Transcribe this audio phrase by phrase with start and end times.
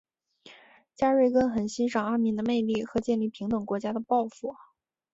[0.95, 4.55] 加瑞根很欣赏阿敏的魅力和建立平等国家的抱负。